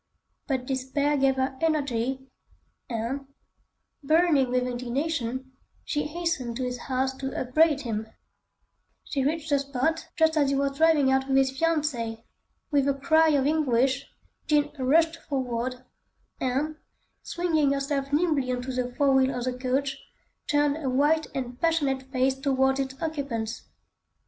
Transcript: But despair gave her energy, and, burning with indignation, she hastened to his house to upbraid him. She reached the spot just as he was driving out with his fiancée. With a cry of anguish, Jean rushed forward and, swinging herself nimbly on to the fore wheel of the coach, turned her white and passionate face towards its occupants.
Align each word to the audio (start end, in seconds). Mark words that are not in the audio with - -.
But 0.47 0.65
despair 0.65 1.15
gave 1.15 1.35
her 1.35 1.59
energy, 1.61 2.27
and, 2.89 3.27
burning 4.01 4.49
with 4.49 4.63
indignation, 4.65 5.51
she 5.85 6.07
hastened 6.07 6.57
to 6.57 6.63
his 6.63 6.79
house 6.79 7.13
to 7.17 7.39
upbraid 7.39 7.81
him. 7.81 8.07
She 9.03 9.23
reached 9.23 9.51
the 9.51 9.59
spot 9.59 10.07
just 10.15 10.37
as 10.37 10.49
he 10.49 10.55
was 10.55 10.75
driving 10.75 11.11
out 11.11 11.27
with 11.27 11.37
his 11.37 11.51
fiancée. 11.51 12.23
With 12.71 12.87
a 12.87 12.95
cry 12.95 13.29
of 13.29 13.45
anguish, 13.45 14.07
Jean 14.47 14.71
rushed 14.79 15.17
forward 15.17 15.85
and, 16.39 16.77
swinging 17.21 17.71
herself 17.71 18.11
nimbly 18.11 18.51
on 18.51 18.63
to 18.63 18.71
the 18.71 18.91
fore 18.95 19.13
wheel 19.13 19.37
of 19.37 19.43
the 19.43 19.53
coach, 19.53 19.99
turned 20.47 20.77
her 20.77 20.89
white 20.89 21.27
and 21.35 21.61
passionate 21.61 22.11
face 22.11 22.33
towards 22.33 22.79
its 22.79 22.99
occupants. 23.03 23.69